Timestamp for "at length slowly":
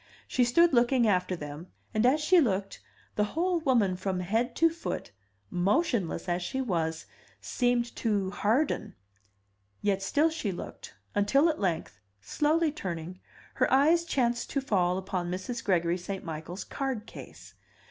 11.49-12.71